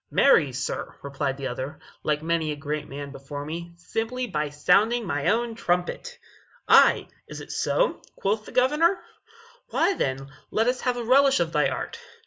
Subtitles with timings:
[0.09, 5.05] "Marry, sir," replied the other, "like many a great man before me, simply by sounding
[5.05, 6.17] my own trumpet."
[6.67, 8.99] "Ay, is it so?" quoth the Governor;
[9.69, 11.99] "why, then, let us have a relish of thy art."